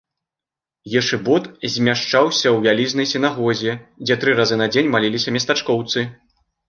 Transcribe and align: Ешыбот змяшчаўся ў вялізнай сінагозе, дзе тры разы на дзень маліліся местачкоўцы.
Ешыбот 1.01 1.43
змяшчаўся 1.73 2.47
ў 2.55 2.65
вялізнай 2.67 3.07
сінагозе, 3.13 3.71
дзе 4.07 4.19
тры 4.25 4.31
разы 4.41 4.55
на 4.63 4.67
дзень 4.77 4.91
маліліся 4.95 5.29
местачкоўцы. 5.37 5.99